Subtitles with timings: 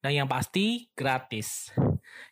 [0.00, 1.68] Dan yang pasti, gratis.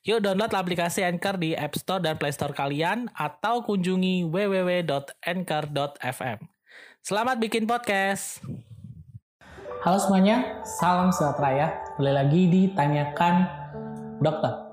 [0.00, 4.88] Yuk download aplikasi Anchor di App Store dan Play Store kalian atau kunjungi www.anchor.fm.
[7.04, 8.40] Selamat bikin podcast!
[9.84, 11.68] Halo semuanya, salam sejahtera ya.
[12.00, 13.34] Kembali lagi ditanyakan
[14.24, 14.64] dokter.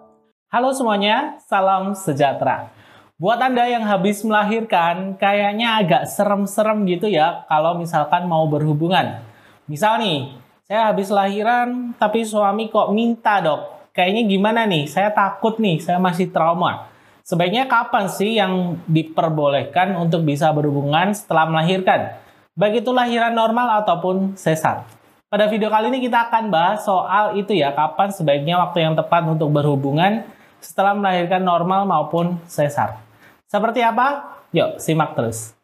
[0.47, 2.71] Halo semuanya, salam sejahtera.
[3.19, 9.19] Buat Anda yang habis melahirkan, kayaknya agak serem-serem gitu ya kalau misalkan mau berhubungan.
[9.67, 13.93] Misal nih, saya habis lahiran tapi suami kok minta dok.
[13.95, 16.91] Kayaknya gimana nih, saya takut nih, saya masih trauma.
[17.23, 22.17] Sebaiknya kapan sih yang diperbolehkan untuk bisa berhubungan setelah melahirkan?
[22.57, 24.83] Baik itu lahiran normal ataupun sesar.
[25.31, 29.21] Pada video kali ini kita akan bahas soal itu ya, kapan sebaiknya waktu yang tepat
[29.25, 30.27] untuk berhubungan
[30.59, 32.99] setelah melahirkan normal maupun sesar.
[33.47, 34.37] Seperti apa?
[34.51, 35.55] Yuk, simak terus.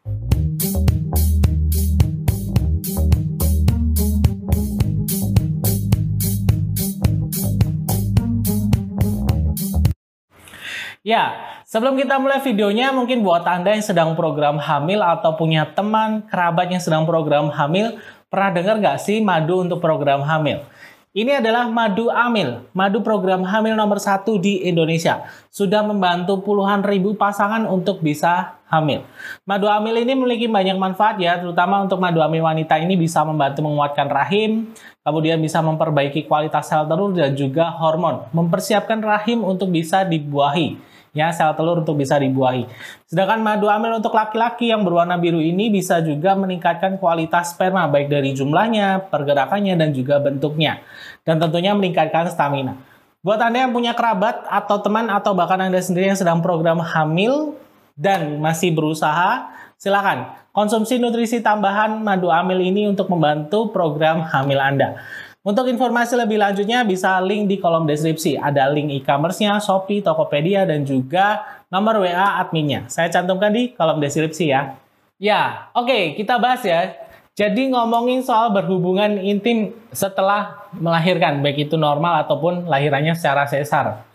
[11.02, 11.34] Ya,
[11.66, 16.70] sebelum kita mulai videonya, mungkin buat Anda yang sedang program hamil atau punya teman, kerabat
[16.70, 17.98] yang sedang program hamil,
[18.30, 20.62] pernah dengar nggak sih madu untuk program hamil?
[21.10, 25.26] Ini adalah madu amil, madu program hamil nomor satu di Indonesia.
[25.50, 29.02] Sudah membantu puluhan ribu pasangan untuk bisa hamil.
[29.42, 33.66] Madu amil ini memiliki banyak manfaat ya, terutama untuk madu amil wanita ini bisa membantu
[33.66, 34.70] menguatkan rahim,
[35.02, 41.28] kemudian bisa memperbaiki kualitas sel telur dan juga hormon, mempersiapkan rahim untuk bisa dibuahi ya
[41.32, 42.68] sel telur untuk bisa dibuahi.
[43.08, 48.08] Sedangkan madu amil untuk laki-laki yang berwarna biru ini bisa juga meningkatkan kualitas sperma baik
[48.08, 50.80] dari jumlahnya, pergerakannya dan juga bentuknya
[51.22, 52.74] dan tentunya meningkatkan stamina.
[53.22, 57.54] Buat Anda yang punya kerabat atau teman atau bahkan Anda sendiri yang sedang program hamil
[57.94, 59.46] dan masih berusaha,
[59.78, 64.98] silakan konsumsi nutrisi tambahan madu amil ini untuk membantu program hamil Anda.
[65.42, 68.38] Untuk informasi lebih lanjutnya bisa link di kolom deskripsi.
[68.38, 72.86] Ada link e-commerce-nya, Shopee, Tokopedia, dan juga nomor WA adminnya.
[72.86, 74.78] Saya cantumkan di kolom deskripsi ya.
[75.18, 76.94] Ya, oke okay, kita bahas ya.
[77.34, 84.06] Jadi ngomongin soal berhubungan intim setelah melahirkan, baik itu normal ataupun lahirannya secara sesar.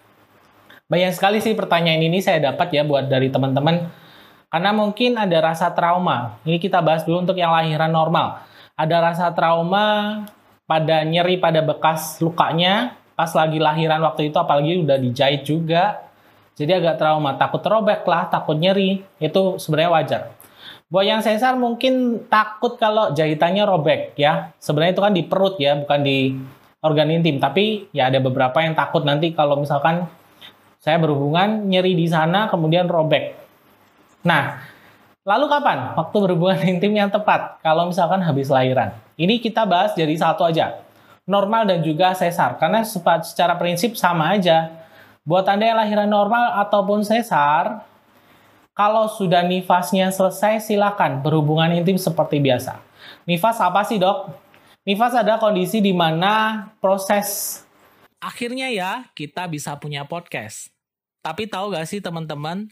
[0.88, 3.92] Banyak sekali sih pertanyaan ini saya dapat ya buat dari teman-teman.
[4.48, 6.40] Karena mungkin ada rasa trauma.
[6.48, 8.48] Ini kita bahas dulu untuk yang lahiran normal.
[8.80, 10.24] Ada rasa trauma
[10.68, 16.06] pada nyeri pada bekas lukanya pas lagi lahiran waktu itu apalagi udah dijahit juga.
[16.54, 17.34] Jadi agak trauma.
[17.34, 19.02] Takut robek lah takut nyeri.
[19.18, 20.22] Itu sebenarnya wajar.
[20.88, 24.54] Buat yang sesar mungkin takut kalau jahitannya robek ya.
[24.62, 26.38] Sebenarnya itu kan di perut ya bukan di
[26.86, 27.42] organ intim.
[27.42, 30.06] Tapi ya ada beberapa yang takut nanti kalau misalkan
[30.78, 33.34] saya berhubungan nyeri di sana kemudian robek.
[34.26, 34.62] Nah
[35.28, 38.96] Lalu kapan waktu berhubungan intim yang tepat kalau misalkan habis lahiran?
[39.20, 40.80] Ini kita bahas jadi satu aja.
[41.28, 42.56] Normal dan juga sesar.
[42.56, 44.72] Karena secara prinsip sama aja.
[45.28, 47.84] Buat Anda yang lahiran normal ataupun sesar,
[48.72, 52.80] kalau sudah nifasnya selesai, silakan berhubungan intim seperti biasa.
[53.28, 54.32] Nifas apa sih dok?
[54.88, 57.60] Nifas adalah kondisi di mana proses
[58.24, 60.72] Akhirnya ya, kita bisa punya podcast.
[61.22, 62.72] Tapi tahu gak sih teman-teman,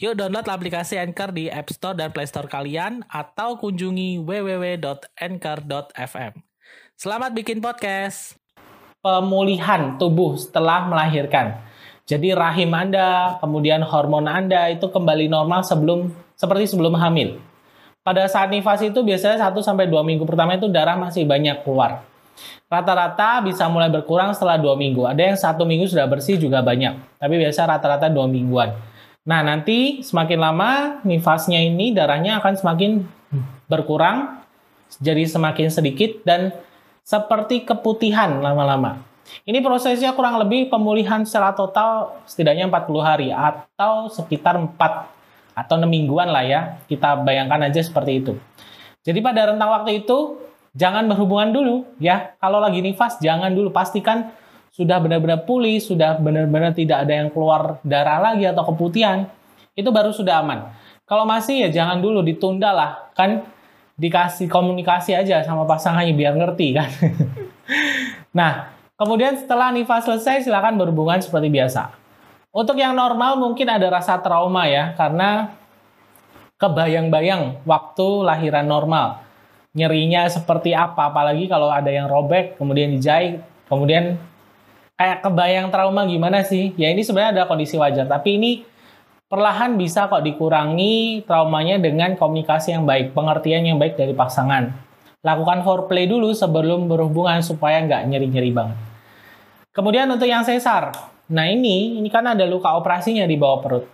[0.00, 6.32] Yuk download aplikasi Anchor di App Store dan Play Store kalian atau kunjungi www.anchor.fm.
[6.96, 8.36] Selamat bikin podcast.
[9.02, 11.58] Pemulihan tubuh setelah melahirkan.
[12.06, 17.38] Jadi rahim Anda, kemudian hormon Anda itu kembali normal sebelum seperti sebelum hamil.
[18.02, 22.02] Pada saat nifas itu biasanya 1 sampai 2 minggu pertama itu darah masih banyak keluar.
[22.66, 25.06] Rata-rata bisa mulai berkurang setelah 2 minggu.
[25.06, 27.22] Ada yang satu minggu sudah bersih juga banyak.
[27.22, 28.74] Tapi biasa rata-rata 2 mingguan.
[29.22, 30.70] Nah, nanti semakin lama
[31.06, 33.06] nifasnya ini darahnya akan semakin
[33.70, 34.42] berkurang,
[34.98, 36.50] jadi semakin sedikit dan
[37.06, 38.98] seperti keputihan lama-lama.
[39.46, 44.74] Ini prosesnya kurang lebih pemulihan secara total setidaknya 40 hari atau sekitar 4
[45.54, 46.60] atau 6 mingguan lah ya.
[46.90, 48.32] Kita bayangkan aja seperti itu.
[49.06, 50.42] Jadi pada rentang waktu itu
[50.74, 52.34] jangan berhubungan dulu ya.
[52.42, 54.34] Kalau lagi nifas jangan dulu pastikan
[54.72, 59.28] sudah benar-benar pulih, sudah benar-benar tidak ada yang keluar darah lagi atau keputihan.
[59.76, 60.72] Itu baru sudah aman.
[61.04, 63.12] Kalau masih ya jangan dulu ditunda lah.
[63.12, 63.44] Kan
[64.00, 66.88] dikasih komunikasi aja sama pasangannya biar ngerti kan.
[68.38, 68.72] nah,
[69.02, 71.90] Kemudian setelah nifas selesai silakan berhubungan seperti biasa.
[72.54, 75.58] Untuk yang normal mungkin ada rasa trauma ya karena
[76.54, 79.18] kebayang-bayang waktu lahiran normal.
[79.74, 84.22] Nyerinya seperti apa apalagi kalau ada yang robek kemudian dijahit, kemudian
[85.02, 86.70] kayak kebayang trauma gimana sih?
[86.78, 88.62] Ya ini sebenarnya ada kondisi wajar, tapi ini
[89.26, 94.70] perlahan bisa kok dikurangi traumanya dengan komunikasi yang baik, pengertian yang baik dari pasangan.
[95.26, 98.78] Lakukan foreplay dulu sebelum berhubungan supaya nggak nyeri-nyeri banget.
[99.74, 100.94] Kemudian untuk yang sesar,
[101.26, 103.84] nah ini ini kan ada luka operasinya di bawah perut.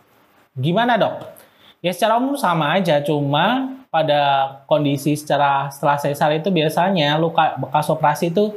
[0.53, 1.25] Gimana dok?
[1.81, 7.89] Ya secara umum sama aja, cuma pada kondisi secara setelah sesar itu biasanya luka bekas
[7.89, 8.53] operasi itu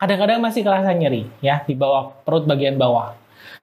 [0.00, 3.12] kadang-kadang masih kerasa nyeri ya di bawah perut bagian bawah.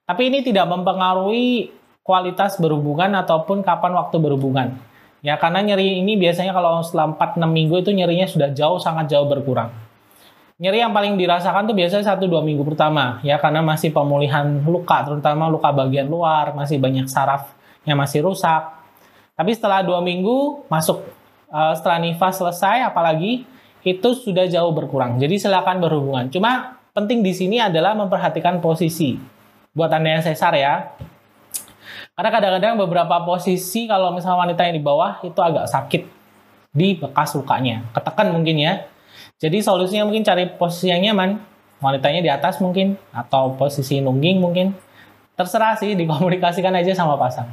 [0.06, 1.74] Tapi ini tidak mempengaruhi
[2.06, 4.78] kualitas berhubungan ataupun kapan waktu berhubungan.
[5.18, 9.26] Ya karena nyeri ini biasanya kalau setelah 4-6 minggu itu nyerinya sudah jauh sangat jauh
[9.26, 9.74] berkurang.
[10.62, 15.50] Nyeri yang paling dirasakan tuh biasanya 1-2 minggu pertama ya karena masih pemulihan luka terutama
[15.50, 17.50] luka bagian luar masih banyak saraf
[17.82, 18.62] yang masih rusak.
[19.34, 21.02] Tapi setelah 2 minggu masuk
[21.50, 23.42] uh, setelah nifas selesai apalagi
[23.88, 25.16] itu sudah jauh berkurang.
[25.16, 26.28] Jadi silakan berhubungan.
[26.28, 29.16] Cuma penting di sini adalah memperhatikan posisi.
[29.72, 30.92] Buat Anda yang sesar ya.
[32.12, 36.02] Karena kadang-kadang beberapa posisi kalau misalnya wanita yang di bawah itu agak sakit
[36.74, 37.86] di bekas lukanya.
[37.94, 38.84] Ketekan mungkin ya
[39.38, 41.38] jadi solusinya mungkin cari posisi yang nyaman.
[41.78, 44.74] Wanitanya di atas mungkin, atau posisi nungging mungkin.
[45.38, 47.46] Terserah sih, dikomunikasikan aja sama pasang.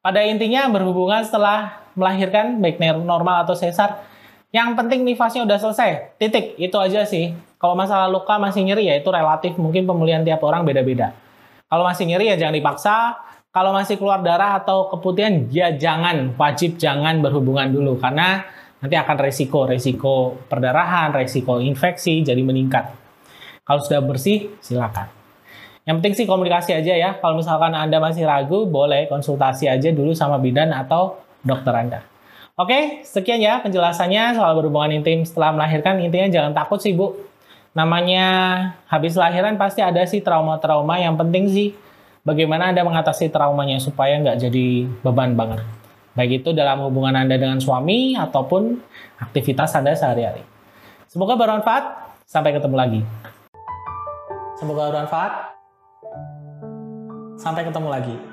[0.00, 4.00] Pada intinya berhubungan setelah melahirkan, baik normal atau sesar,
[4.50, 6.18] yang penting nifasnya udah selesai.
[6.18, 7.30] Titik, itu aja sih.
[7.54, 11.14] Kalau masalah luka masih nyeri ya itu relatif, mungkin pemulihan tiap orang beda-beda.
[11.70, 12.96] Kalau masih nyeri ya jangan dipaksa.
[13.50, 17.98] Kalau masih keluar darah atau keputihan, ya jangan, wajib jangan berhubungan dulu.
[17.98, 18.46] Karena
[18.78, 22.94] nanti akan resiko resiko perdarahan, resiko infeksi jadi meningkat.
[23.66, 25.10] Kalau sudah bersih, silakan.
[25.86, 27.10] Yang penting sih komunikasi aja ya.
[27.18, 32.09] Kalau misalkan Anda masih ragu, boleh konsultasi aja dulu sama bidan atau dokter Anda.
[32.60, 35.96] Oke, sekian ya penjelasannya soal berhubungan intim setelah melahirkan.
[36.04, 37.16] Intinya jangan takut sih Bu.
[37.72, 38.26] Namanya
[38.84, 41.00] habis lahiran pasti ada sih trauma-trauma.
[41.00, 41.68] Yang penting sih
[42.20, 45.64] bagaimana Anda mengatasi traumanya supaya nggak jadi beban banget
[46.14, 48.76] baik itu dalam hubungan Anda dengan suami ataupun
[49.22, 50.42] aktivitas Anda sehari-hari.
[51.08, 52.12] Semoga bermanfaat.
[52.28, 53.00] Sampai ketemu lagi.
[54.60, 55.32] Semoga bermanfaat.
[57.40, 58.29] Sampai ketemu lagi.